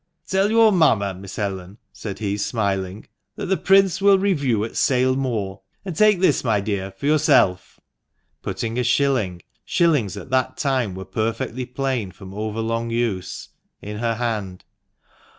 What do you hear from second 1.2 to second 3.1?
Ellen," said he, smiling,